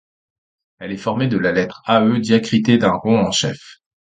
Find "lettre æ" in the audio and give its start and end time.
1.51-2.19